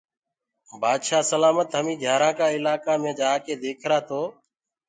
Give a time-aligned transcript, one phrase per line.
[0.81, 4.21] بآدشآه سلآمت هميٚنٚ گھيآرآنٚ ڪآ الآڪآ مي جآڪي ديکرآ تو